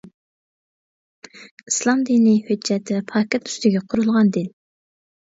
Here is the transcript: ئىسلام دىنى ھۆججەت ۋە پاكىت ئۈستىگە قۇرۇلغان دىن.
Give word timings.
ئىسلام 1.69 2.03
دىنى 2.09 2.35
ھۆججەت 2.49 2.95
ۋە 2.97 3.05
پاكىت 3.15 3.55
ئۈستىگە 3.55 3.87
قۇرۇلغان 3.93 4.37
دىن. 4.41 4.53